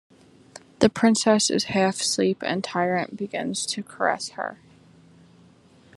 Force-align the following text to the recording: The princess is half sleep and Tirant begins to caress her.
The 0.79 0.89
princess 0.89 1.51
is 1.51 1.65
half 1.65 1.97
sleep 1.97 2.41
and 2.43 2.63
Tirant 2.63 3.15
begins 3.17 3.67
to 3.67 3.83
caress 3.83 4.29
her. 4.29 4.57